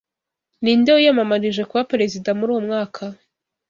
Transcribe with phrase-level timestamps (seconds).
[0.63, 3.03] Ninde wiyamamarije kuba perezida muri uwo mwaka?